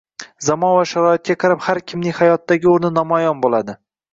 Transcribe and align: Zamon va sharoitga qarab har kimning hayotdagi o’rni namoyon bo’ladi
Zamon 0.45 0.71
va 0.77 0.85
sharoitga 0.91 1.35
qarab 1.45 1.63
har 1.67 1.81
kimning 1.91 2.17
hayotdagi 2.21 2.73
o’rni 2.73 2.93
namoyon 2.99 3.45
bo’ladi 3.47 3.79